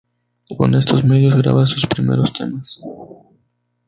[0.57, 2.81] Con estos medios graba sus primeros temas.